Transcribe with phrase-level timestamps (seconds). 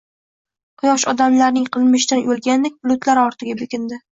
[0.83, 4.05] Quyosh odamlarning qilmishidan uyalgandek bulutlar ortiga berkindi